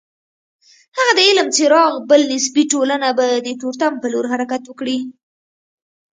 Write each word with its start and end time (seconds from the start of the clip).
که 0.95 1.03
د 1.17 1.19
علم 1.27 1.47
څراغ 1.55 1.93
بل 2.09 2.21
نسي 2.31 2.63
ټولنه 2.71 3.07
به 3.17 3.25
د 3.45 3.47
تورتم 3.61 3.93
په 4.01 4.07
لور 4.13 4.25
حرکت 4.33 4.63
وکړي. 4.67 4.97